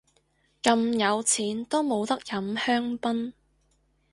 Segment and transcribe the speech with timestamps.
[0.63, 3.33] 咁有錢都冇得飲香檳